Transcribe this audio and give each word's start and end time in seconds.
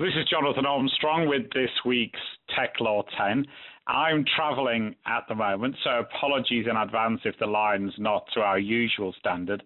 This 0.00 0.14
is 0.14 0.28
Jonathan 0.30 0.64
Armstrong 0.64 1.26
with 1.26 1.50
this 1.52 1.72
week's 1.84 2.20
Tech 2.56 2.72
Law 2.78 3.02
10. 3.18 3.44
I'm 3.88 4.24
traveling 4.36 4.94
at 5.08 5.24
the 5.28 5.34
moment, 5.34 5.74
so 5.82 5.90
apologies 5.98 6.66
in 6.70 6.76
advance 6.76 7.20
if 7.24 7.36
the 7.40 7.46
line's 7.46 7.92
not 7.98 8.24
to 8.34 8.40
our 8.40 8.60
usual 8.60 9.12
standard. 9.18 9.60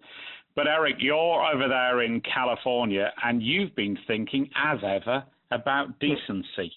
But 0.56 0.68
Eric, 0.68 0.95
you're 1.00 1.45
over 1.55 1.68
there 1.68 2.00
in 2.00 2.23
California, 2.23 3.12
and 3.23 3.42
you've 3.42 3.77
been 3.77 3.98
thinking, 4.06 4.48
as 4.56 4.79
ever, 4.82 5.23
about 5.50 6.00
decency. 6.00 6.73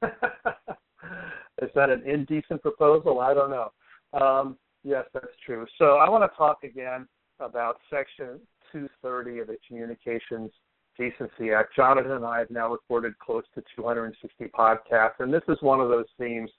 is 0.02 1.70
that 1.74 1.90
an 1.90 2.02
indecent 2.06 2.62
proposal? 2.62 3.20
I 3.20 3.34
don't 3.34 3.50
know. 3.50 3.72
Um, 4.18 4.56
yes, 4.84 5.04
that's 5.12 5.36
true. 5.44 5.66
So 5.76 5.96
I 5.96 6.08
want 6.08 6.24
to 6.24 6.34
talk 6.34 6.64
again 6.64 7.08
about 7.40 7.76
Section 7.90 8.40
230 8.72 9.40
of 9.40 9.48
the 9.48 9.58
Communications 9.68 10.50
Decency 10.98 11.52
Act. 11.52 11.74
Jonathan 11.74 12.12
and 12.12 12.24
I 12.24 12.38
have 12.38 12.50
now 12.50 12.70
recorded 12.70 13.18
close 13.18 13.44
to 13.54 13.62
260 13.76 14.44
podcasts, 14.46 15.20
and 15.20 15.32
this 15.32 15.42
is 15.48 15.58
one 15.60 15.80
of 15.80 15.88
those 15.88 16.06
themes 16.18 16.50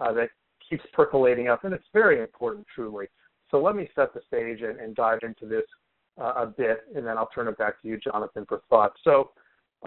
uh, 0.00 0.12
that 0.12 0.30
keeps 0.68 0.84
percolating 0.92 1.48
up, 1.48 1.64
and 1.64 1.74
it's 1.74 1.84
very 1.92 2.20
important, 2.20 2.66
truly. 2.74 3.06
So 3.50 3.60
let 3.60 3.74
me 3.74 3.88
set 3.94 4.14
the 4.14 4.20
stage 4.26 4.62
and, 4.62 4.78
and 4.78 4.94
dive 4.94 5.20
into 5.22 5.46
this 5.46 5.64
uh, 6.20 6.32
a 6.36 6.46
bit, 6.46 6.84
and 6.94 7.06
then 7.06 7.18
I'll 7.18 7.30
turn 7.34 7.48
it 7.48 7.58
back 7.58 7.80
to 7.82 7.88
you, 7.88 7.98
Jonathan, 7.98 8.44
for 8.48 8.62
thoughts. 8.68 9.00
So, 9.04 9.30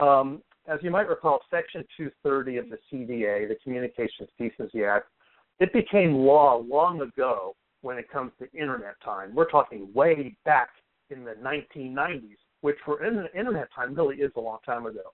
um, 0.01 0.41
as 0.67 0.79
you 0.81 0.91
might 0.91 1.07
recall, 1.07 1.39
Section 1.51 1.83
230 1.97 2.57
of 2.57 2.65
the 2.69 2.77
CDA, 2.91 3.47
the 3.47 3.57
Communications 3.63 4.29
Decency 4.39 4.83
Act, 4.83 5.07
it 5.59 5.71
became 5.73 6.15
law 6.15 6.63
long 6.67 7.01
ago 7.01 7.55
when 7.81 7.97
it 7.97 8.09
comes 8.09 8.31
to 8.39 8.49
internet 8.57 8.95
time. 9.03 9.35
We're 9.35 9.49
talking 9.49 9.89
way 9.93 10.35
back 10.45 10.69
in 11.09 11.23
the 11.23 11.33
1990s 11.33 12.37
which 12.63 12.77
for 12.85 13.03
internet 13.03 13.67
time 13.75 13.93
really 13.93 14.15
is 14.15 14.31
a 14.37 14.39
long 14.39 14.57
time 14.65 14.85
ago. 14.85 15.11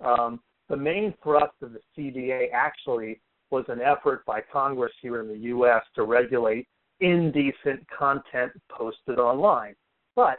Um, 0.00 0.40
the 0.68 0.76
main 0.76 1.12
thrust 1.20 1.54
of 1.60 1.72
the 1.72 1.80
CDA 1.98 2.46
actually 2.54 3.20
was 3.50 3.64
an 3.66 3.80
effort 3.80 4.24
by 4.24 4.40
Congress 4.52 4.92
here 5.02 5.20
in 5.20 5.26
the 5.26 5.38
U.S. 5.48 5.82
to 5.96 6.04
regulate 6.04 6.68
indecent 7.00 7.84
content 7.90 8.52
posted 8.70 9.18
online. 9.18 9.74
But 10.14 10.38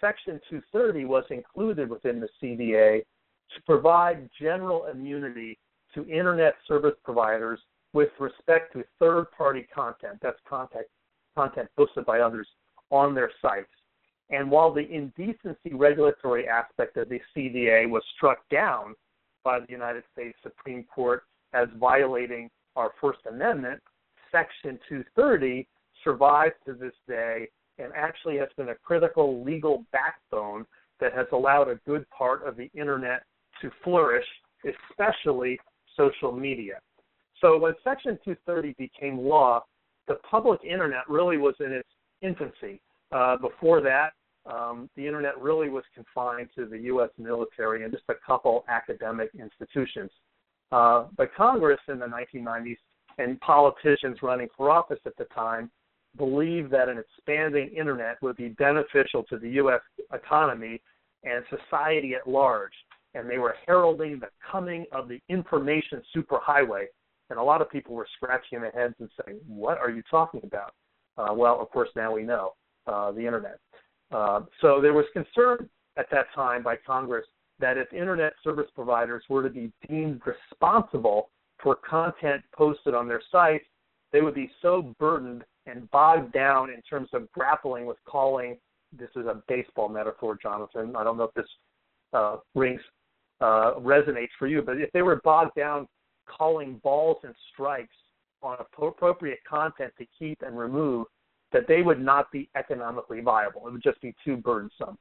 Section 0.00 0.40
230 0.50 1.04
was 1.04 1.22
included 1.30 1.88
within 1.88 2.18
the 2.18 2.28
CDA 2.42 3.02
to 3.54 3.62
provide 3.64 4.28
general 4.40 4.86
immunity 4.86 5.60
to 5.94 6.04
internet 6.08 6.54
service 6.66 6.96
providers 7.04 7.60
with 7.92 8.10
respect 8.18 8.72
to 8.72 8.82
third 8.98 9.26
party 9.30 9.64
content, 9.72 10.18
that's 10.20 10.38
content, 10.48 10.86
content 11.36 11.68
posted 11.76 12.04
by 12.04 12.18
others 12.18 12.48
on 12.90 13.14
their 13.14 13.30
sites. 13.40 13.70
And 14.30 14.50
while 14.50 14.72
the 14.72 14.88
indecency 14.90 15.72
regulatory 15.72 16.48
aspect 16.48 16.96
of 16.96 17.08
the 17.08 17.20
CDA 17.36 17.88
was 17.88 18.02
struck 18.16 18.48
down 18.48 18.94
by 19.44 19.60
the 19.60 19.66
United 19.68 20.04
States 20.12 20.38
Supreme 20.42 20.84
Court 20.84 21.24
as 21.52 21.68
violating 21.78 22.48
our 22.76 22.92
First 23.00 23.20
Amendment, 23.28 23.80
Section 24.30 24.78
230 24.88 25.66
survives 26.04 26.54
to 26.64 26.74
this 26.74 26.92
day 27.08 27.48
and 27.78 27.92
actually 27.96 28.36
has 28.36 28.48
been 28.56 28.68
a 28.68 28.74
critical 28.74 29.42
legal 29.42 29.84
backbone 29.92 30.64
that 31.00 31.12
has 31.12 31.26
allowed 31.32 31.68
a 31.68 31.80
good 31.86 32.08
part 32.10 32.46
of 32.46 32.56
the 32.56 32.70
internet 32.74 33.22
to 33.60 33.70
flourish, 33.82 34.26
especially 34.64 35.58
social 35.96 36.30
media. 36.30 36.78
So 37.40 37.58
when 37.58 37.74
Section 37.82 38.18
230 38.24 38.74
became 38.78 39.18
law, 39.18 39.64
the 40.06 40.16
public 40.30 40.60
internet 40.62 41.08
really 41.08 41.38
was 41.38 41.54
in 41.60 41.72
its 41.72 41.88
infancy. 42.22 42.80
Uh, 43.12 43.36
before 43.38 43.80
that, 43.80 44.10
um, 44.46 44.88
the 44.96 45.06
internet 45.06 45.38
really 45.40 45.68
was 45.68 45.84
confined 45.94 46.48
to 46.56 46.66
the 46.66 46.78
U.S. 46.78 47.10
military 47.18 47.84
and 47.84 47.92
just 47.92 48.04
a 48.08 48.14
couple 48.26 48.64
academic 48.68 49.30
institutions. 49.38 50.10
Uh, 50.72 51.06
but 51.16 51.34
Congress 51.34 51.80
in 51.88 51.98
the 51.98 52.06
1990s 52.06 52.76
and 53.18 53.38
politicians 53.40 54.18
running 54.22 54.48
for 54.56 54.70
office 54.70 55.00
at 55.04 55.16
the 55.16 55.24
time 55.24 55.70
believed 56.16 56.70
that 56.72 56.88
an 56.88 56.98
expanding 56.98 57.70
internet 57.76 58.20
would 58.22 58.36
be 58.36 58.48
beneficial 58.48 59.22
to 59.24 59.38
the 59.38 59.50
U.S. 59.50 59.80
economy 60.12 60.80
and 61.24 61.44
society 61.50 62.14
at 62.14 62.28
large. 62.28 62.72
And 63.14 63.28
they 63.28 63.38
were 63.38 63.56
heralding 63.66 64.20
the 64.20 64.28
coming 64.50 64.86
of 64.92 65.08
the 65.08 65.20
information 65.28 66.00
superhighway. 66.16 66.84
And 67.28 67.38
a 67.38 67.42
lot 67.42 67.60
of 67.60 67.70
people 67.70 67.94
were 67.94 68.06
scratching 68.16 68.60
their 68.60 68.70
heads 68.70 68.94
and 69.00 69.08
saying, 69.24 69.38
What 69.46 69.78
are 69.78 69.90
you 69.90 70.02
talking 70.10 70.40
about? 70.44 70.74
Uh, 71.18 71.34
well, 71.34 71.60
of 71.60 71.70
course, 71.70 71.88
now 71.94 72.12
we 72.12 72.22
know 72.22 72.54
uh, 72.86 73.12
the 73.12 73.20
internet. 73.20 73.58
Uh, 74.10 74.40
so 74.60 74.80
there 74.80 74.92
was 74.92 75.04
concern 75.12 75.68
at 75.96 76.06
that 76.10 76.26
time 76.34 76.62
by 76.62 76.76
Congress 76.76 77.26
that 77.60 77.76
if 77.76 77.92
internet 77.92 78.32
service 78.42 78.68
providers 78.74 79.22
were 79.28 79.42
to 79.42 79.50
be 79.50 79.70
deemed 79.88 80.20
responsible 80.26 81.30
for 81.62 81.76
content 81.76 82.42
posted 82.54 82.94
on 82.94 83.06
their 83.06 83.22
sites, 83.30 83.64
they 84.12 84.20
would 84.20 84.34
be 84.34 84.50
so 84.62 84.94
burdened 84.98 85.44
and 85.66 85.90
bogged 85.90 86.32
down 86.32 86.70
in 86.70 86.80
terms 86.82 87.08
of 87.12 87.30
grappling 87.32 87.86
with 87.86 87.98
calling. 88.06 88.56
This 88.98 89.10
is 89.14 89.26
a 89.26 89.42
baseball 89.46 89.88
metaphor, 89.88 90.36
Jonathan. 90.42 90.96
I 90.96 91.04
don't 91.04 91.16
know 91.16 91.24
if 91.24 91.34
this 91.34 91.46
uh, 92.12 92.36
rings 92.54 92.80
uh, 93.40 93.74
resonates 93.78 94.30
for 94.38 94.48
you, 94.48 94.62
but 94.62 94.78
if 94.78 94.90
they 94.92 95.02
were 95.02 95.20
bogged 95.22 95.54
down 95.54 95.86
calling 96.26 96.80
balls 96.82 97.18
and 97.22 97.34
strikes 97.52 97.94
on 98.42 98.56
appropriate 98.58 99.38
content 99.48 99.92
to 99.98 100.06
keep 100.18 100.42
and 100.42 100.58
remove, 100.58 101.06
that 101.52 101.66
they 101.68 101.82
would 101.82 102.00
not 102.00 102.30
be 102.30 102.48
economically 102.56 103.20
viable. 103.20 103.66
It 103.66 103.72
would 103.72 103.82
just 103.82 104.00
be 104.00 104.14
too 104.24 104.36
burdensome. 104.36 104.98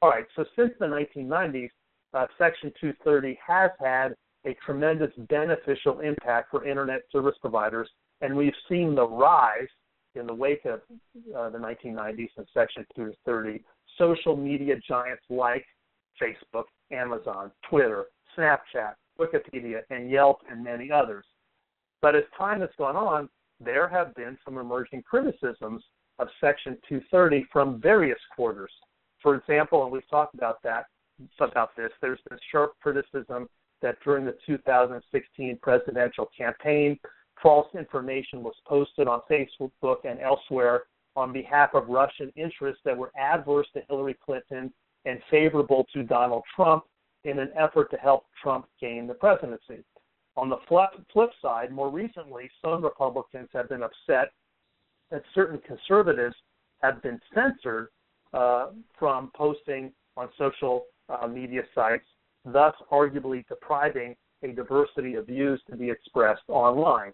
All 0.00 0.10
right, 0.10 0.26
so 0.36 0.44
since 0.56 0.70
the 0.78 0.86
1990s, 0.86 1.70
uh, 2.14 2.26
Section 2.38 2.72
230 2.80 3.38
has 3.46 3.70
had 3.80 4.14
a 4.46 4.56
tremendous 4.64 5.10
beneficial 5.28 6.00
impact 6.00 6.50
for 6.50 6.64
internet 6.64 7.02
service 7.10 7.34
providers, 7.40 7.88
and 8.20 8.36
we've 8.36 8.54
seen 8.68 8.94
the 8.94 9.06
rise 9.06 9.68
in 10.14 10.26
the 10.26 10.34
wake 10.34 10.64
of 10.64 10.80
uh, 11.36 11.50
the 11.50 11.58
1990s 11.58 12.30
and 12.36 12.46
Section 12.54 12.84
230. 12.94 13.62
Social 13.98 14.36
media 14.36 14.76
giants 14.86 15.22
like 15.28 15.64
Facebook, 16.22 16.64
Amazon, 16.92 17.50
Twitter, 17.68 18.06
Snapchat, 18.36 18.94
Wikipedia, 19.18 19.80
and 19.90 20.10
Yelp, 20.10 20.38
and 20.50 20.62
many 20.62 20.90
others. 20.90 21.24
But 22.00 22.14
as 22.14 22.22
time 22.36 22.60
has 22.60 22.70
gone 22.78 22.96
on, 22.96 23.28
there 23.60 23.88
have 23.88 24.14
been 24.14 24.38
some 24.44 24.58
emerging 24.58 25.02
criticisms 25.02 25.82
of 26.18 26.28
Section 26.40 26.76
230 26.88 27.46
from 27.52 27.80
various 27.80 28.18
quarters. 28.34 28.70
For 29.22 29.34
example, 29.34 29.82
and 29.82 29.92
we've 29.92 30.08
talked 30.08 30.34
about 30.34 30.62
that 30.62 30.86
about 31.40 31.74
this, 31.76 31.90
there's 32.00 32.20
been 32.28 32.38
sharp 32.50 32.74
criticism 32.80 33.48
that 33.82 33.96
during 34.04 34.24
the 34.24 34.36
2016 34.46 35.58
presidential 35.62 36.28
campaign, 36.36 36.98
false 37.42 37.68
information 37.76 38.42
was 38.42 38.54
posted 38.66 39.08
on 39.08 39.20
Facebook 39.30 39.70
and 40.04 40.20
elsewhere 40.20 40.84
on 41.16 41.32
behalf 41.32 41.70
of 41.74 41.88
Russian 41.88 42.32
interests 42.36 42.80
that 42.84 42.96
were 42.96 43.12
adverse 43.18 43.66
to 43.74 43.82
Hillary 43.88 44.16
Clinton 44.24 44.72
and 45.04 45.20
favorable 45.30 45.86
to 45.92 46.02
Donald 46.02 46.42
Trump 46.54 46.84
in 47.24 47.38
an 47.38 47.50
effort 47.58 47.90
to 47.90 47.96
help 47.96 48.26
Trump 48.40 48.66
gain 48.80 49.06
the 49.06 49.14
presidency. 49.14 49.84
On 50.38 50.48
the 50.48 50.58
flip 50.68 51.30
side, 51.42 51.72
more 51.72 51.90
recently, 51.90 52.48
some 52.62 52.80
Republicans 52.84 53.48
have 53.52 53.68
been 53.68 53.82
upset 53.82 54.30
that 55.10 55.24
certain 55.34 55.58
conservatives 55.66 56.36
have 56.80 57.02
been 57.02 57.20
censored 57.34 57.88
uh, 58.32 58.68
from 58.96 59.32
posting 59.34 59.90
on 60.16 60.28
social 60.38 60.84
uh, 61.08 61.26
media 61.26 61.62
sites, 61.74 62.04
thus 62.44 62.72
arguably 62.92 63.44
depriving 63.48 64.14
a 64.44 64.52
diversity 64.52 65.16
of 65.16 65.26
views 65.26 65.60
to 65.68 65.76
be 65.76 65.90
expressed 65.90 66.44
online. 66.46 67.12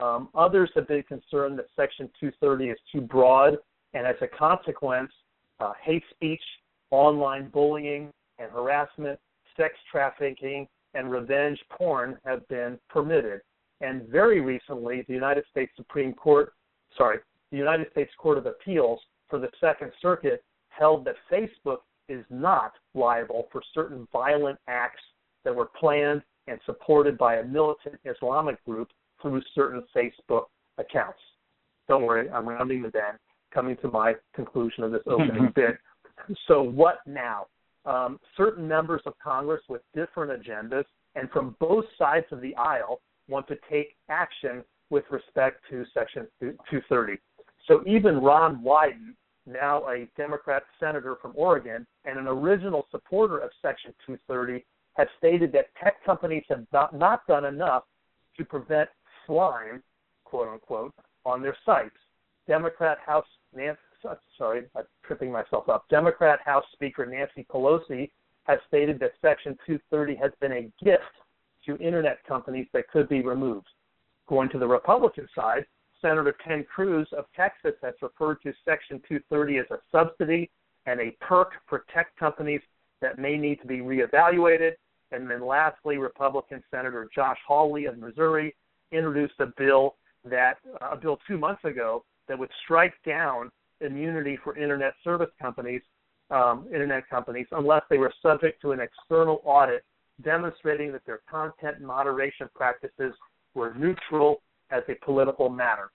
Um, 0.00 0.30
others 0.34 0.70
have 0.74 0.88
been 0.88 1.02
concerned 1.02 1.58
that 1.58 1.66
Section 1.76 2.08
230 2.18 2.70
is 2.70 2.78
too 2.90 3.02
broad, 3.02 3.58
and 3.92 4.06
as 4.06 4.16
a 4.22 4.26
consequence, 4.26 5.12
uh, 5.60 5.74
hate 5.84 6.04
speech, 6.14 6.42
online 6.90 7.50
bullying 7.50 8.10
and 8.38 8.50
harassment, 8.50 9.20
sex 9.58 9.74
trafficking, 9.90 10.66
and 10.94 11.10
revenge 11.10 11.58
porn 11.70 12.18
have 12.24 12.46
been 12.48 12.78
permitted. 12.88 13.40
And 13.80 14.08
very 14.08 14.40
recently, 14.40 15.04
the 15.08 15.14
United 15.14 15.44
States 15.50 15.72
Supreme 15.76 16.12
Court, 16.14 16.52
sorry, 16.96 17.18
the 17.50 17.58
United 17.58 17.90
States 17.90 18.12
Court 18.18 18.38
of 18.38 18.46
Appeals 18.46 19.00
for 19.28 19.38
the 19.38 19.48
Second 19.60 19.92
Circuit 20.00 20.44
held 20.68 21.04
that 21.04 21.16
Facebook 21.30 21.78
is 22.08 22.24
not 22.30 22.72
liable 22.94 23.48
for 23.50 23.62
certain 23.74 24.06
violent 24.12 24.58
acts 24.68 25.02
that 25.44 25.54
were 25.54 25.70
planned 25.78 26.22
and 26.46 26.58
supported 26.66 27.16
by 27.18 27.36
a 27.36 27.44
militant 27.44 27.96
Islamic 28.04 28.62
group 28.64 28.88
through 29.20 29.42
certain 29.54 29.84
Facebook 29.94 30.44
accounts. 30.78 31.18
Don't 31.88 32.02
worry, 32.02 32.30
I'm 32.30 32.48
rounding 32.48 32.82
the 32.82 32.88
bend, 32.88 33.18
coming 33.52 33.76
to 33.82 33.88
my 33.88 34.14
conclusion 34.34 34.84
of 34.84 34.92
this 34.92 35.02
opening 35.06 35.52
bit. 35.54 35.76
So, 36.46 36.62
what 36.62 36.98
now? 37.06 37.46
Um, 37.84 38.18
certain 38.36 38.66
members 38.66 39.02
of 39.06 39.14
Congress 39.22 39.62
with 39.68 39.82
different 39.94 40.30
agendas 40.30 40.84
and 41.14 41.30
from 41.30 41.56
both 41.58 41.84
sides 41.98 42.26
of 42.30 42.40
the 42.40 42.54
aisle 42.56 43.00
want 43.28 43.46
to 43.48 43.56
take 43.70 43.96
action 44.08 44.64
with 44.90 45.04
respect 45.10 45.62
to 45.70 45.84
Section 45.94 46.26
230. 46.40 47.14
So 47.66 47.82
even 47.86 48.20
Ron 48.20 48.62
Wyden, 48.62 49.14
now 49.46 49.88
a 49.88 50.06
Democrat 50.16 50.62
senator 50.78 51.16
from 51.20 51.32
Oregon 51.34 51.86
and 52.04 52.18
an 52.18 52.26
original 52.26 52.86
supporter 52.90 53.38
of 53.38 53.50
Section 53.60 53.92
230, 54.06 54.64
have 54.94 55.08
stated 55.18 55.52
that 55.52 55.74
tech 55.82 56.04
companies 56.04 56.44
have 56.48 56.64
not, 56.72 56.94
not 56.94 57.26
done 57.26 57.46
enough 57.46 57.84
to 58.36 58.44
prevent 58.44 58.88
slime, 59.26 59.82
quote 60.24 60.48
unquote, 60.48 60.92
on 61.24 61.40
their 61.42 61.56
sites. 61.64 61.96
Democrat 62.46 62.98
House 63.04 63.26
Nancy, 63.54 63.78
sorry, 64.38 64.62
I'm 64.76 64.84
tripping 65.04 65.32
myself 65.32 65.68
up. 65.68 65.88
Democrat 65.88 66.40
House 66.44 66.64
Speaker 66.72 67.06
Nancy 67.06 67.46
Pelosi 67.50 68.10
has 68.44 68.58
stated 68.66 68.98
that 69.00 69.12
Section 69.20 69.56
230 69.66 70.16
has 70.16 70.32
been 70.40 70.52
a 70.52 70.84
gift 70.84 71.02
to 71.66 71.76
internet 71.78 72.24
companies 72.26 72.66
that 72.72 72.88
could 72.88 73.08
be 73.08 73.22
removed. 73.22 73.68
Going 74.28 74.48
to 74.50 74.58
the 74.58 74.66
Republican 74.66 75.28
side, 75.34 75.64
Senator 76.00 76.34
Ted 76.46 76.66
Cruz 76.68 77.08
of 77.16 77.26
Texas 77.36 77.74
has 77.82 77.94
referred 78.02 78.42
to 78.42 78.52
Section 78.64 79.00
230 79.08 79.58
as 79.58 79.66
a 79.70 79.78
subsidy 79.92 80.50
and 80.86 81.00
a 81.00 81.16
perk 81.20 81.52
for 81.68 81.84
tech 81.94 82.08
companies 82.18 82.60
that 83.00 83.18
may 83.18 83.36
need 83.36 83.60
to 83.60 83.66
be 83.66 83.78
reevaluated. 83.78 84.72
And 85.12 85.30
then 85.30 85.46
lastly, 85.46 85.98
Republican 85.98 86.62
Senator 86.70 87.08
Josh 87.14 87.38
Hawley 87.46 87.84
of 87.84 87.98
Missouri 87.98 88.54
introduced 88.90 89.34
a 89.38 89.46
bill 89.56 89.96
that 90.24 90.54
uh, 90.80 90.90
a 90.92 90.96
bill 90.96 91.18
two 91.26 91.38
months 91.38 91.64
ago 91.64 92.04
that 92.28 92.38
would 92.38 92.50
strike 92.64 92.94
down 93.06 93.50
immunity 93.84 94.38
for 94.42 94.56
internet 94.56 94.94
service 95.04 95.30
companies, 95.40 95.82
um, 96.30 96.66
internet 96.72 97.08
companies, 97.08 97.46
unless 97.52 97.82
they 97.90 97.98
were 97.98 98.12
subject 98.22 98.60
to 98.62 98.72
an 98.72 98.80
external 98.80 99.40
audit 99.44 99.84
demonstrating 100.22 100.92
that 100.92 101.04
their 101.06 101.20
content 101.28 101.80
moderation 101.80 102.48
practices 102.54 103.14
were 103.54 103.74
neutral 103.74 104.42
as 104.70 104.82
a 104.88 105.04
political 105.04 105.48
matter. 105.48 105.90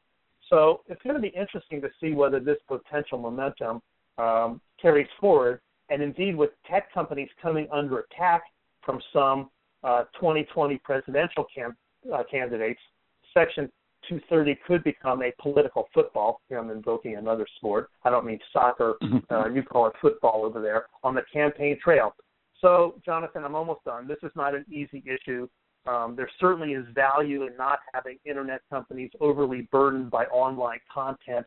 So 0.49 0.81
it's 0.87 1.01
going 1.01 1.15
to 1.15 1.21
be 1.21 1.29
interesting 1.29 1.81
to 1.81 1.89
see 1.99 2.13
whether 2.13 2.39
this 2.39 2.57
potential 2.67 3.17
momentum 3.17 3.81
um, 4.17 4.61
carries 4.81 5.07
forward. 5.19 5.59
And 5.89 6.01
indeed, 6.01 6.35
with 6.35 6.51
tech 6.69 6.93
companies 6.93 7.29
coming 7.41 7.67
under 7.71 7.99
attack 7.99 8.43
from 8.83 9.01
some 9.13 9.49
uh, 9.83 10.03
2020 10.15 10.77
presidential 10.79 11.45
uh, 12.13 12.23
candidates, 12.29 12.79
Section 13.33 13.71
230 14.07 14.59
could 14.65 14.83
become 14.83 15.21
a 15.21 15.31
political 15.41 15.87
football. 15.93 16.41
Here 16.49 16.59
I'm 16.59 16.69
invoking 16.69 17.15
another 17.15 17.45
sport. 17.57 17.89
I 18.03 18.09
don't 18.09 18.25
mean 18.25 18.39
soccer. 18.53 18.95
Mm-hmm. 19.03 19.17
Uh, 19.29 19.49
you 19.49 19.61
call 19.61 19.87
it 19.87 19.93
football 20.01 20.45
over 20.45 20.61
there 20.61 20.85
on 21.03 21.13
the 21.13 21.21
campaign 21.33 21.77
trail. 21.83 22.15
So, 22.61 22.95
Jonathan, 23.05 23.43
I'm 23.43 23.55
almost 23.55 23.83
done. 23.83 24.07
This 24.07 24.17
is 24.23 24.31
not 24.35 24.55
an 24.55 24.65
easy 24.71 25.03
issue. 25.05 25.47
Um, 25.85 26.15
there 26.15 26.29
certainly 26.39 26.73
is 26.73 26.85
value 26.95 27.43
in 27.43 27.55
not 27.57 27.79
having 27.93 28.17
internet 28.25 28.61
companies 28.69 29.11
overly 29.19 29.67
burdened 29.71 30.09
by 30.09 30.25
online 30.25 30.79
content 30.91 31.45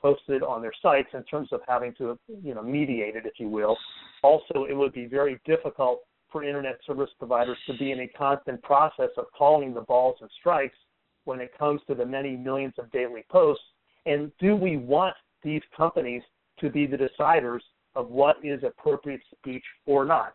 posted 0.00 0.42
on 0.42 0.60
their 0.60 0.72
sites 0.82 1.08
in 1.14 1.24
terms 1.24 1.48
of 1.50 1.60
having 1.66 1.94
to, 1.94 2.18
you 2.42 2.54
know, 2.54 2.62
mediate 2.62 3.16
it, 3.16 3.24
if 3.24 3.34
you 3.38 3.48
will. 3.48 3.76
Also, 4.22 4.64
it 4.68 4.74
would 4.74 4.92
be 4.92 5.06
very 5.06 5.40
difficult 5.46 6.00
for 6.30 6.44
internet 6.44 6.78
service 6.86 7.10
providers 7.18 7.56
to 7.66 7.76
be 7.78 7.90
in 7.90 8.00
a 8.00 8.08
constant 8.08 8.62
process 8.62 9.10
of 9.16 9.24
calling 9.36 9.72
the 9.72 9.80
balls 9.80 10.16
and 10.20 10.30
strikes 10.38 10.76
when 11.24 11.40
it 11.40 11.56
comes 11.58 11.80
to 11.86 11.94
the 11.94 12.04
many 12.04 12.36
millions 12.36 12.74
of 12.78 12.90
daily 12.92 13.24
posts. 13.30 13.64
And 14.06 14.30
do 14.38 14.54
we 14.56 14.76
want 14.76 15.14
these 15.42 15.62
companies 15.76 16.22
to 16.60 16.70
be 16.70 16.86
the 16.86 16.96
deciders 16.96 17.60
of 17.94 18.10
what 18.10 18.36
is 18.42 18.62
appropriate 18.62 19.20
speech 19.38 19.64
or 19.86 20.04
not? 20.04 20.34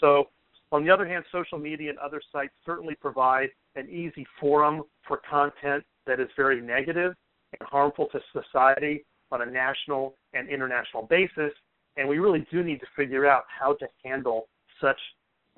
So, 0.00 0.28
on 0.72 0.84
the 0.84 0.90
other 0.90 1.06
hand, 1.06 1.24
social 1.32 1.58
media 1.58 1.90
and 1.90 1.98
other 1.98 2.22
sites 2.32 2.52
certainly 2.64 2.94
provide 2.94 3.48
an 3.74 3.88
easy 3.88 4.24
forum 4.38 4.84
for 5.06 5.20
content 5.28 5.84
that 6.06 6.20
is 6.20 6.28
very 6.36 6.60
negative 6.60 7.14
and 7.58 7.68
harmful 7.68 8.06
to 8.12 8.20
society 8.32 9.04
on 9.32 9.42
a 9.42 9.46
national 9.46 10.14
and 10.32 10.48
international 10.48 11.04
basis. 11.04 11.52
And 11.96 12.08
we 12.08 12.18
really 12.18 12.46
do 12.52 12.62
need 12.62 12.80
to 12.80 12.86
figure 12.96 13.26
out 13.26 13.44
how 13.48 13.74
to 13.74 13.86
handle 14.04 14.48
such 14.80 14.98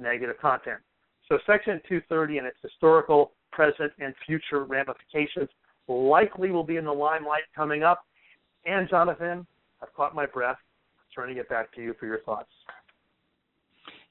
negative 0.00 0.36
content. 0.40 0.78
So, 1.28 1.38
Section 1.46 1.80
230 1.88 2.38
and 2.38 2.46
its 2.46 2.56
historical, 2.62 3.32
present, 3.52 3.92
and 3.98 4.14
future 4.26 4.64
ramifications 4.64 5.48
likely 5.86 6.50
will 6.50 6.64
be 6.64 6.76
in 6.76 6.84
the 6.84 6.92
limelight 6.92 7.42
coming 7.54 7.82
up. 7.82 8.04
And, 8.66 8.88
Jonathan, 8.88 9.46
I've 9.82 9.92
caught 9.94 10.14
my 10.14 10.26
breath. 10.26 10.58
Turning 11.14 11.36
it 11.36 11.48
back 11.50 11.70
to 11.74 11.82
you 11.82 11.94
for 12.00 12.06
your 12.06 12.20
thoughts. 12.20 12.48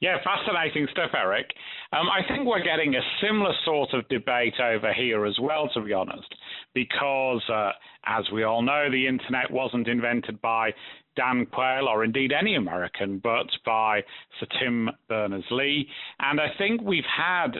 Yeah, 0.01 0.17
fascinating 0.23 0.88
stuff, 0.91 1.11
Eric. 1.15 1.45
Um, 1.93 2.07
I 2.09 2.27
think 2.27 2.47
we're 2.47 2.63
getting 2.63 2.95
a 2.95 3.01
similar 3.23 3.53
sort 3.65 3.93
of 3.93 4.07
debate 4.07 4.55
over 4.59 4.91
here 4.93 5.25
as 5.25 5.38
well, 5.39 5.69
to 5.75 5.81
be 5.81 5.93
honest, 5.93 6.27
because 6.73 7.41
uh, 7.53 7.71
as 8.06 8.25
we 8.31 8.44
all 8.44 8.62
know, 8.62 8.89
the 8.89 9.07
internet 9.07 9.51
wasn't 9.51 9.88
invented 9.88 10.42
by 10.42 10.74
Dan 11.15 11.45
Quayle 11.45 11.88
or 11.88 12.03
indeed 12.03 12.31
any 12.31 12.56
American, 12.56 13.19
but 13.19 13.48
by 13.65 14.01
Sir 14.39 14.48
Tim 14.59 14.89
Berners-Lee. 15.09 15.88
And 16.19 16.39
I 16.39 16.48
think 16.57 16.81
we've 16.81 17.03
had 17.03 17.57
uh, 17.57 17.59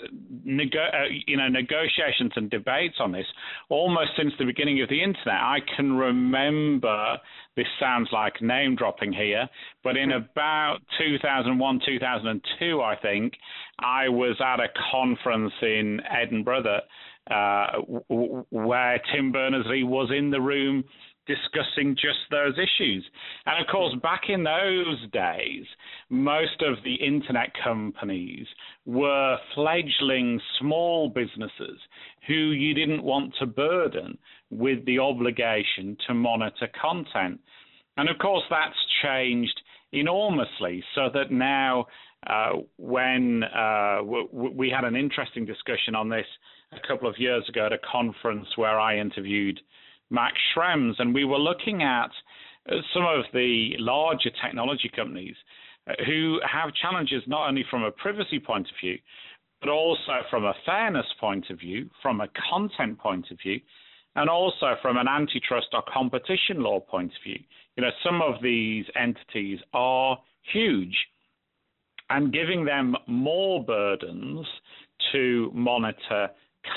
you 1.28 1.38
know 1.38 1.48
negotiations 1.50 2.32
and 2.36 2.50
debates 2.50 2.96
on 3.00 3.12
this 3.12 3.26
almost 3.70 4.12
since 4.18 4.34
the 4.40 4.46
beginning 4.46 4.82
of 4.82 4.90
the 4.90 5.04
internet. 5.04 5.36
I 5.36 5.60
can 5.76 5.94
remember 5.94 7.18
this 7.58 7.68
sounds 7.80 8.10
like 8.14 8.42
name 8.42 8.76
dropping 8.76 9.12
here, 9.12 9.50
but 9.84 9.98
in 9.98 10.14
about 10.14 10.78
2001, 10.98 11.82
2002, 11.86 12.82
I 12.82 12.96
think 12.96 13.34
I 13.80 14.08
was 14.08 14.40
at 14.40 14.62
a 14.62 14.70
conference 14.92 15.54
in 15.62 16.00
Edinburgh 16.10 16.64
uh, 16.64 16.80
w- 17.30 18.46
where 18.50 19.02
Tim 19.14 19.32
Berners-Lee 19.32 19.84
was 19.84 20.12
in 20.16 20.32
the 20.32 20.42
room 20.42 20.84
discussing 21.28 21.96
just 21.96 22.20
those 22.30 22.56
issues. 22.58 23.06
And 23.46 23.62
of 23.62 23.72
course, 23.72 23.96
back 24.02 24.24
in 24.30 24.44
those 24.44 25.00
days, 25.14 25.66
most 26.10 26.62
of 26.62 26.84
the 26.84 26.96
internet 26.96 27.52
companies 27.64 28.48
were 28.86 29.38
fledgling 29.54 30.42
small 30.60 31.10
businesses 31.10 31.80
who 32.28 32.34
you 32.34 32.74
didn't 32.74 33.04
want 33.04 33.34
to 33.40 33.46
burden 33.46 34.18
with 34.50 34.84
the 34.86 35.00
obligation 35.00 35.96
to 36.08 36.14
monitor 36.14 36.68
content. 36.80 37.40
And 37.98 38.10
of 38.10 38.18
course, 38.18 38.44
that's 38.50 38.76
changed 39.04 39.62
enormously 39.94 40.84
so 40.96 41.10
that 41.14 41.32
now 41.32 41.86
uh, 42.28 42.54
when 42.78 43.44
uh, 43.44 43.98
w- 43.98 44.30
we 44.32 44.70
had 44.70 44.86
an 44.86 44.96
interesting 44.96 45.46
discussion 45.46 45.96
on 45.96 46.10
this 46.10 46.26
a 46.72 46.88
couple 46.88 47.10
of 47.10 47.18
years 47.18 47.48
ago 47.50 47.66
at 47.66 47.74
a 47.74 47.80
conference 47.80 48.48
where 48.56 48.80
I 48.80 48.98
interviewed 48.98 49.60
Max 50.10 50.36
Schrems, 50.56 50.94
and 51.00 51.14
we 51.14 51.26
were 51.26 51.38
looking 51.38 51.84
at 51.84 52.12
uh, 52.70 52.76
some 52.94 53.04
of 53.04 53.26
the 53.34 53.72
larger 53.78 54.30
technology 54.44 54.90
companies 54.94 55.36
uh, 55.88 55.94
who 56.06 56.40
have 56.50 56.74
challenges 56.74 57.24
not 57.28 57.48
only 57.48 57.66
from 57.70 57.84
a 57.84 57.92
privacy 57.92 58.40
point 58.40 58.68
of 58.68 58.76
view, 58.82 58.98
but 59.60 59.70
also 59.70 60.20
from 60.30 60.46
a 60.46 60.54
fairness 60.66 61.06
point 61.20 61.50
of 61.50 61.60
view, 61.60 61.90
from 62.02 62.22
a 62.22 62.28
content 62.50 62.98
point 63.00 63.30
of 63.32 63.38
view, 63.44 63.60
and 64.16 64.30
also 64.30 64.76
from 64.82 64.98
an 64.98 65.08
antitrust 65.08 65.68
or 65.74 65.84
competition 65.94 66.62
law 66.62 66.80
point 66.80 67.12
of 67.12 67.24
view. 67.24 67.40
You 67.76 67.84
know, 67.84 67.92
some 68.04 68.22
of 68.22 68.42
these 68.42 68.86
entities 68.96 69.60
are 69.74 70.18
huge, 70.54 70.96
and 72.10 72.34
giving 72.34 72.66
them 72.66 72.96
more 73.08 73.64
burdens 73.64 74.46
to 75.12 75.52
monitor 75.54 76.30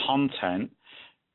content 0.07 0.71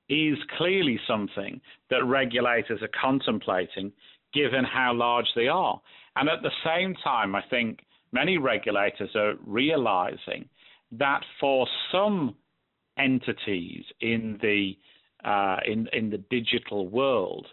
is 0.09 0.37
clearly 0.57 0.99
something 1.07 1.61
that 1.89 2.03
regulators 2.05 2.81
are 2.81 2.89
contemplating 2.99 3.91
given 4.33 4.63
how 4.63 4.93
large 4.93 5.27
they 5.35 5.47
are. 5.47 5.79
And 6.15 6.29
at 6.29 6.41
the 6.41 6.51
same 6.65 6.95
time, 7.03 7.35
I 7.35 7.41
think 7.49 7.79
many 8.11 8.37
regulators 8.37 9.09
are 9.15 9.33
realizing 9.45 10.49
that 10.91 11.21
for 11.39 11.67
some 11.91 12.35
entities 12.97 13.83
in 14.01 14.37
the 14.41 14.77
uh, 15.23 15.57
in 15.65 15.87
in 15.93 16.09
the 16.09 16.17
digital 16.29 16.87
world, 16.87 17.45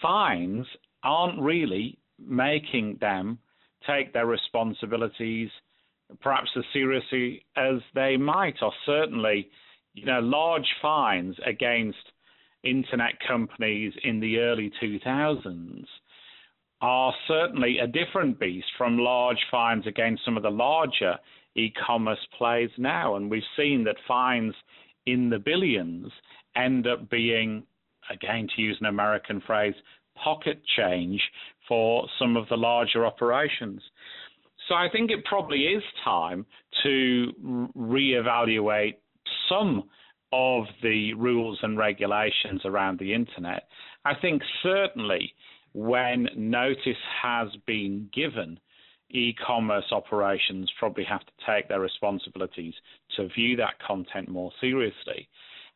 fines 0.00 0.66
aren't 1.04 1.40
really 1.40 1.98
making 2.18 2.98
them 3.00 3.38
take 3.86 4.12
their 4.12 4.26
responsibilities 4.26 5.50
perhaps 6.20 6.50
as 6.56 6.64
seriously 6.72 7.44
as 7.56 7.76
they 7.94 8.16
might, 8.16 8.56
or 8.62 8.72
certainly 8.84 9.48
you 9.94 10.06
know, 10.06 10.20
large 10.20 10.66
fines 10.80 11.36
against 11.46 11.98
internet 12.62 13.12
companies 13.26 13.92
in 14.04 14.20
the 14.20 14.38
early 14.38 14.72
2000s 14.82 15.84
are 16.80 17.14
certainly 17.28 17.78
a 17.78 17.86
different 17.86 18.40
beast 18.40 18.66
from 18.76 18.98
large 18.98 19.44
fines 19.50 19.86
against 19.86 20.24
some 20.24 20.36
of 20.36 20.42
the 20.42 20.50
larger 20.50 21.16
e-commerce 21.54 22.26
players 22.36 22.70
now. 22.76 23.16
And 23.16 23.30
we've 23.30 23.42
seen 23.56 23.84
that 23.84 23.96
fines 24.08 24.54
in 25.06 25.30
the 25.30 25.38
billions 25.38 26.10
end 26.56 26.86
up 26.86 27.08
being, 27.08 27.64
again, 28.10 28.48
to 28.54 28.62
use 28.62 28.76
an 28.80 28.86
American 28.86 29.40
phrase, 29.46 29.74
pocket 30.22 30.60
change 30.76 31.20
for 31.68 32.06
some 32.18 32.36
of 32.36 32.48
the 32.48 32.56
larger 32.56 33.06
operations. 33.06 33.80
So 34.68 34.74
I 34.74 34.88
think 34.90 35.10
it 35.10 35.24
probably 35.24 35.64
is 35.64 35.82
time 36.04 36.46
to 36.82 37.70
reevaluate 37.76 38.94
some 39.52 39.84
of 40.32 40.64
the 40.82 41.12
rules 41.14 41.58
and 41.62 41.76
regulations 41.76 42.62
around 42.64 42.98
the 42.98 43.12
internet. 43.12 43.68
I 44.04 44.14
think 44.14 44.42
certainly 44.62 45.34
when 45.74 46.28
notice 46.36 46.96
has 47.22 47.48
been 47.66 48.08
given 48.14 48.58
e-commerce 49.10 49.84
operations 49.92 50.70
probably 50.78 51.04
have 51.04 51.20
to 51.20 51.32
take 51.46 51.68
their 51.68 51.80
responsibilities 51.80 52.74
to 53.16 53.28
view 53.28 53.56
that 53.56 53.78
content 53.86 54.28
more 54.28 54.50
seriously. 54.60 55.28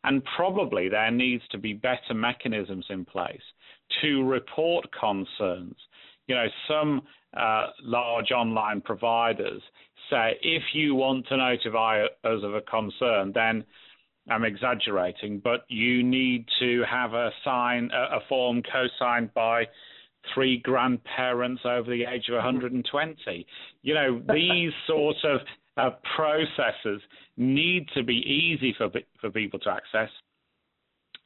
And 0.05 0.23
probably 0.37 0.89
there 0.89 1.11
needs 1.11 1.43
to 1.51 1.59
be 1.59 1.73
better 1.75 2.15
mechanisms 2.15 2.87
in 2.89 3.05
place 3.05 3.43
to 4.01 4.25
report 4.25 4.87
concerns. 4.99 5.77
You 6.29 6.37
know, 6.37 6.47
some 6.69 7.03
uh, 7.37 7.67
large 7.83 8.31
online 8.31 8.81
providers 8.81 9.63
say 10.11 10.39
if 10.43 10.63
you 10.73 10.95
want 10.95 11.27
to 11.29 11.37
notify 11.37 12.05
us 12.05 12.41
of 12.43 12.55
a 12.55 12.61
concern, 12.61 13.33
then 13.35 13.65
I'm 14.29 14.45
exaggerating, 14.45 15.41
but 15.43 15.65
you 15.69 16.03
need 16.03 16.47
to 16.61 16.83
have 16.91 17.15
a 17.15 17.31
sign, 17.45 17.91
a, 17.93 18.17
a 18.17 18.21
form 18.29 18.63
co-signed 18.63 19.33
by 19.35 19.67
three 20.35 20.59
grandparents 20.59 21.63
over 21.65 21.89
the 21.89 22.05
age 22.05 22.29
of 22.29 22.35
120. 22.35 23.47
You 23.83 23.95
know, 23.95 24.23
these 24.33 24.73
sorts 24.87 25.21
of 25.25 25.41
uh, 25.77 25.91
processes 26.17 27.01
need 27.37 27.87
to 27.95 28.03
be 28.03 28.15
easy 28.15 28.75
for 28.77 28.89
for 29.21 29.31
people 29.31 29.59
to 29.61 29.71
access, 29.71 30.11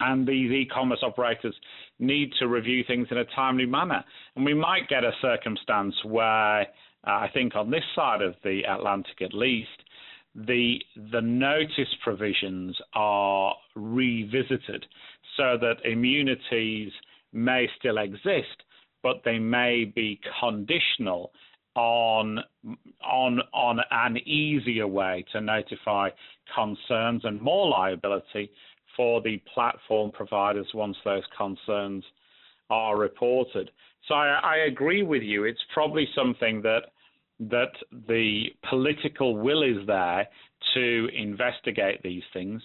and 0.00 0.26
these 0.26 0.50
e-commerce 0.50 1.00
operators 1.02 1.54
need 1.98 2.32
to 2.38 2.48
review 2.48 2.82
things 2.86 3.06
in 3.10 3.18
a 3.18 3.24
timely 3.36 3.66
manner. 3.66 4.04
And 4.34 4.44
we 4.44 4.54
might 4.54 4.88
get 4.88 5.04
a 5.04 5.12
circumstance 5.22 5.94
where, 6.04 6.66
uh, 7.06 7.10
I 7.10 7.30
think 7.32 7.54
on 7.56 7.70
this 7.70 7.84
side 7.94 8.22
of 8.22 8.34
the 8.44 8.62
Atlantic 8.68 9.22
at 9.22 9.34
least, 9.34 9.68
the 10.34 10.78
the 11.12 11.20
notice 11.20 11.94
provisions 12.02 12.76
are 12.94 13.54
revisited 13.74 14.86
so 15.36 15.56
that 15.60 15.76
immunities 15.84 16.92
may 17.32 17.68
still 17.78 17.98
exist, 17.98 18.64
but 19.02 19.22
they 19.24 19.38
may 19.38 19.84
be 19.84 20.20
conditional 20.40 21.32
on 21.74 22.40
on 23.04 23.40
on 23.52 23.80
an 23.90 24.16
easier 24.18 24.86
way 24.86 25.24
to 25.32 25.40
notify 25.40 26.10
concerns 26.54 27.24
and 27.24 27.40
more 27.40 27.68
liability 27.68 28.50
for 28.96 29.20
the 29.22 29.40
platform 29.54 30.10
providers 30.10 30.66
once 30.74 30.96
those 31.04 31.22
concerns 31.36 32.04
are 32.70 32.96
reported. 32.98 33.70
So 34.08 34.14
I, 34.14 34.40
I 34.42 34.56
agree 34.68 35.02
with 35.02 35.22
you. 35.22 35.44
It's 35.44 35.60
probably 35.72 36.08
something 36.14 36.62
that 36.62 36.82
that 37.40 37.72
the 38.06 38.46
political 38.68 39.36
will 39.36 39.62
is 39.62 39.86
there 39.86 40.28
to 40.74 41.08
investigate 41.14 42.02
these 42.02 42.22
things. 42.34 42.60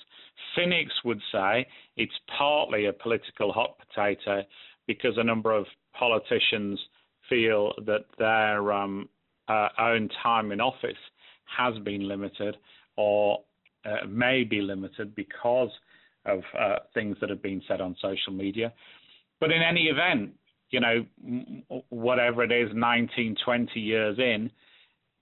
Phoenix 0.56 0.92
would 1.06 1.22
say 1.32 1.66
it's 1.96 2.14
partly 2.38 2.86
a 2.86 2.94
political 2.94 3.54
hot 3.54 3.78
potato 3.80 4.44
because 4.86 5.14
a 5.18 5.24
number 5.24 5.54
of 5.54 5.66
politicians 5.98 6.80
feel 7.30 7.74
that 7.86 8.06
their 8.20 8.72
um, 8.74 9.08
uh, 9.48 9.70
own 9.80 10.10
time 10.22 10.52
in 10.52 10.60
office 10.60 10.94
has 11.58 11.78
been 11.80 12.08
limited 12.08 12.58
or 12.98 13.40
uh, 13.86 14.06
may 14.08 14.44
be 14.44 14.62
limited 14.62 15.16
because 15.16 15.70
of 16.26 16.40
uh, 16.60 16.78
things 16.94 17.16
that 17.22 17.30
have 17.30 17.42
been 17.42 17.62
said 17.68 17.82
on 17.82 17.96
social 18.02 18.34
media. 18.34 18.74
But 19.40 19.52
in 19.52 19.62
any 19.62 19.84
event, 19.84 20.32
you 20.70 20.80
know, 20.80 21.84
whatever 21.90 22.44
it 22.44 22.52
is, 22.52 22.70
19, 22.74 23.36
20 23.44 23.80
years 23.80 24.18
in, 24.18 24.50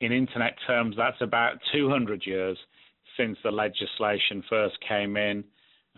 in 0.02 0.12
internet 0.12 0.56
terms, 0.68 0.96
that's 0.98 1.22
about 1.22 1.58
200 1.74 2.26
years 2.26 2.58
since 3.18 3.38
the 3.44 3.52
legislation 3.52 4.44
first 4.50 4.76
came 4.88 5.18
in 5.18 5.44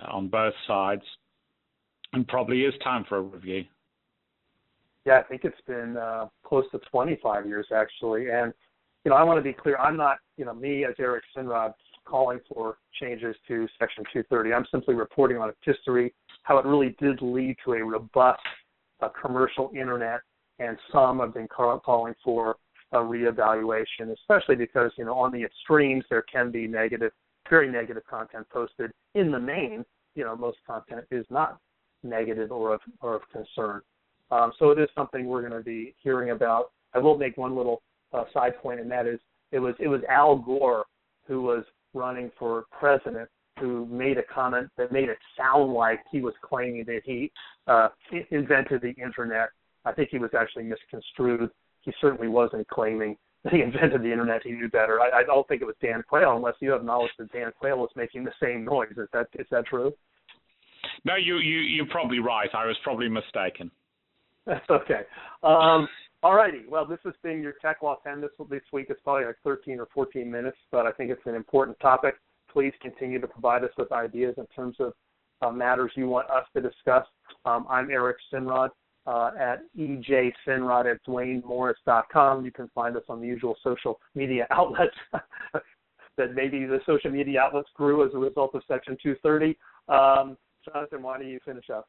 uh, 0.02 0.12
on 0.12 0.28
both 0.28 0.54
sides, 0.68 1.04
and 2.14 2.28
probably 2.28 2.62
is 2.62 2.74
time 2.84 3.06
for 3.08 3.18
a 3.18 3.22
review. 3.22 3.64
Yeah, 5.06 5.20
I 5.20 5.24
think 5.24 5.46
it's 5.46 5.62
been 5.68 5.98
uh, 5.98 6.28
close 6.44 6.66
to 6.72 6.80
25 6.92 7.46
years 7.46 7.68
actually, 7.74 8.30
and 8.32 8.54
you 9.04 9.12
know, 9.12 9.18
I 9.18 9.24
want 9.24 9.38
to 9.38 9.44
be 9.44 9.54
clear. 9.54 9.78
I'm 9.78 9.96
not, 9.96 10.18
you 10.36 10.46
know, 10.46 10.54
me 10.54 10.84
as 10.84 10.96
Eric 10.98 11.24
Sinrod 11.38 11.76
calling 12.06 12.40
for 12.48 12.78
changes 13.00 13.36
to 13.48 13.68
Section 13.80 14.04
230. 14.14 14.54
I'm 14.54 14.66
simply 14.72 14.96
reporting 14.96 15.38
on 15.38 15.50
its 15.50 15.58
history, 15.64 16.14
how 16.44 16.58
it 16.58 16.66
really 16.66 16.96
did 17.00 17.22
lead 17.22 17.58
to 17.66 17.74
a 17.74 17.84
robust 17.84 18.42
uh, 19.02 19.10
commercial 19.10 19.72
internet, 19.74 20.22
and 20.60 20.78
some 20.92 21.20
have 21.20 21.34
been 21.34 21.48
calling 21.48 22.14
for 22.24 22.56
a 22.94 22.98
reevaluation, 22.98 24.14
especially 24.14 24.56
because 24.56 24.92
you 24.98 25.06
know 25.06 25.16
on 25.16 25.32
the 25.32 25.44
extremes 25.44 26.04
there 26.10 26.24
can 26.24 26.52
be 26.52 26.68
negative, 26.68 27.12
very 27.50 27.70
negative 27.70 28.04
content 28.10 28.48
posted. 28.50 28.92
In 29.16 29.32
the 29.32 29.40
main, 29.40 29.84
you 30.16 30.24
know 30.24 30.36
most 30.36 30.58
content 30.66 31.06
is 31.12 31.26
not 31.30 31.60
negative 32.04 32.52
or 32.52 32.76
of 32.76 32.82
or 33.02 33.16
of 33.16 33.22
concern. 33.32 33.82
Um, 34.32 34.52
so 34.58 34.72
it 34.72 34.80
is 34.80 34.90
something 34.96 35.26
we're 35.26 35.48
going 35.48 35.54
to 35.54 35.64
be 35.64 35.94
hearing 36.02 36.32
about. 36.32 36.72
I 36.94 37.00
will 37.00 37.18
make 37.18 37.38
one 37.38 37.56
little 37.56 37.82
uh, 38.14 38.24
side 38.34 38.58
point, 38.62 38.80
and 38.80 38.90
that 38.92 39.08
is 39.08 39.20
it 39.52 39.60
was 39.60 39.76
it 39.80 39.88
was 39.88 40.02
Al 40.10 40.38
Gore 40.38 40.86
who 41.28 41.42
was 41.42 41.64
running 41.96 42.32
for 42.38 42.66
president 42.78 43.30
who 43.60 43.86
made 43.86 44.18
a 44.18 44.24
comment 44.24 44.70
that 44.78 44.92
made 44.92 45.10
it 45.10 45.18
sound 45.38 45.74
like 45.74 46.00
he 46.12 46.22
was 46.22 46.34
claiming 46.42 46.84
that 46.86 47.02
he 47.06 47.32
uh, 47.68 47.88
invented 48.32 48.82
the 48.82 48.94
internet. 49.02 49.50
I 49.86 49.94
think 49.94 50.10
he 50.12 50.20
was 50.20 50.32
actually 50.38 50.64
misconstrued. 50.64 51.50
He 51.82 51.94
certainly 52.02 52.28
wasn't 52.28 52.68
claiming 52.68 53.16
that 53.44 53.54
he 53.54 53.62
invented 53.64 54.02
the 54.02 54.12
internet. 54.12 54.42
He 54.44 54.52
knew 54.52 54.70
better. 54.70 55.00
I, 55.00 55.20
I 55.20 55.24
don't 55.24 55.48
think 55.48 55.62
it 55.62 55.66
was 55.66 55.76
Dan 55.82 56.04
Quayle, 56.08 56.36
unless 56.36 56.56
you 56.60 56.72
have 56.72 56.84
knowledge 56.84 57.12
that 57.18 57.32
Dan 57.32 57.52
Quayle 57.58 57.78
was 57.78 57.92
making 57.96 58.26
the 58.26 58.34
same 58.42 58.66
noise. 58.66 58.92
Is 58.98 59.08
that 59.14 59.28
is 59.40 59.48
that 59.52 59.66
true? 59.68 59.94
No, 61.06 61.16
you 61.16 61.38
you 61.38 61.60
you're 61.60 61.88
probably 61.88 62.20
right. 62.20 62.50
I 62.54 62.66
was 62.66 62.76
probably 62.84 63.10
mistaken. 63.10 63.72
That's 64.46 64.66
okay. 64.70 65.02
Um, 65.44 65.88
all 66.26 66.34
righty. 66.34 66.64
Well, 66.68 66.88
this 66.88 66.98
has 67.04 67.14
been 67.22 67.44
your 67.44 67.54
Tech 67.62 67.84
Law 67.84 67.98
10 68.04 68.20
this, 68.20 68.32
this 68.50 68.64
week. 68.74 68.88
It's 68.90 69.00
probably 69.04 69.26
like 69.26 69.36
13 69.44 69.80
or 69.80 69.88
14 69.94 70.30
minutes, 70.30 70.58
but 70.72 70.88
I 70.88 70.92
think 70.92 71.12
it's 71.12 71.22
an 71.26 71.36
important 71.36 71.80
topic. 71.80 72.16
Please 72.52 72.74
continue 72.82 73.22
to 73.22 73.28
provide 73.28 73.64
us 73.64 73.70
with 73.78 73.92
ideas 73.92 74.34
in 74.40 74.48
terms 74.48 74.76
of 74.80 74.94
uh, 75.44 75.52
matters 75.52 75.92
you 75.94 76.08
want 76.08 76.28
us 76.32 76.46
to 76.56 76.62
discuss. 76.64 77.06
Um, 77.46 77.68
I'm 77.70 77.92
Eric 77.92 78.18
Sinrod 78.34 78.70
uh, 79.06 79.32
at 79.40 79.66
ejsinrod 79.78 80.92
at 80.92 80.98
duanemorris.com. 81.08 82.44
You 82.44 82.52
can 82.52 82.72
find 82.74 82.98
us 82.98 83.04
on 83.08 83.22
the 83.22 83.28
usual 83.28 83.56
social 83.64 84.00
media 84.16 84.48
outlets 84.52 84.96
that 86.18 86.34
maybe 86.34 86.66
the 86.66 86.80
social 86.88 87.12
media 87.12 87.40
outlets 87.40 87.70
grew 87.76 88.04
as 88.04 88.12
a 88.16 88.18
result 88.18 88.56
of 88.56 88.64
Section 88.68 88.98
230. 89.04 89.56
Um, 89.90 90.38
Jonathan, 90.66 91.04
why 91.04 91.20
don't 91.20 91.28
you 91.28 91.40
finish 91.46 91.70
up? 91.70 91.88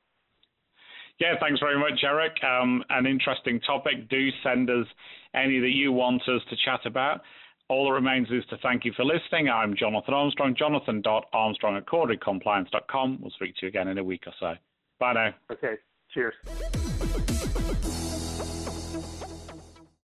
Yeah, 1.19 1.35
thanks 1.41 1.61
very 1.61 1.79
much, 1.79 2.01
Eric. 2.05 2.33
Um, 2.45 2.85
an 2.91 3.07
interesting 3.07 3.61
topic. 3.61 4.09
Do 4.11 4.29
send 4.43 4.69
us 4.69 4.87
any 5.35 5.59
that 5.61 5.73
you 5.73 5.93
want 5.93 6.23
us 6.23 6.43
to 6.51 6.57
chat 6.65 6.81
about. 6.85 7.23
All 7.69 7.87
that 7.87 7.95
remains 7.95 8.29
is 8.31 8.45
to 8.51 8.59
thank 8.59 8.85
you 8.85 8.93
for 8.97 9.05
listening. 9.05 9.49
I'm 9.49 9.75
Jonathan 9.77 10.15
Armstrong, 10.15 10.55
jonathan.armstrong 10.57 11.77
at 11.77 11.87
corderycompliance.com. 11.87 13.19
We'll 13.21 13.31
speak 13.33 13.57
to 13.57 13.63
you 13.63 13.69
again 13.69 13.89
in 13.89 13.99
a 13.99 14.05
week 14.05 14.25
or 14.27 14.33
so. 14.39 14.55
Bye 15.01 15.15
now. 15.15 15.35
Okay, 15.51 15.75
cheers. 16.13 16.35